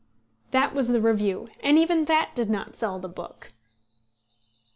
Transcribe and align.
'"That 0.49 0.73
was 0.73 0.87
the 0.87 0.99
review, 0.99 1.47
and 1.59 1.77
even 1.77 2.05
that 2.05 2.33
did 2.33 2.49
not 2.49 2.75
sell 2.75 2.97
the 2.97 3.07
book! 3.07 3.51